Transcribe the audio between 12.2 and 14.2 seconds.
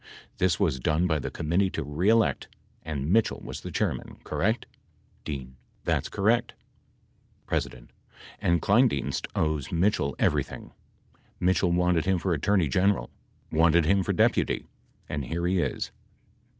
Attorney General. Wanted him for